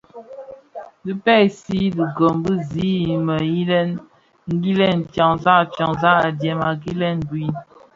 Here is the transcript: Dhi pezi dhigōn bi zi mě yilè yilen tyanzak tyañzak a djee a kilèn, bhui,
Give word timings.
Dhi 1.05 1.13
pezi 1.25 1.79
dhigōn 1.97 2.35
bi 2.45 2.53
zi 2.69 2.91
mě 3.25 3.37
yilè 3.53 3.79
yilen 4.63 4.99
tyanzak 5.13 5.67
tyañzak 5.77 6.19
a 6.27 6.29
djee 6.37 6.59
a 6.69 6.69
kilèn, 6.83 7.17
bhui, 7.27 7.47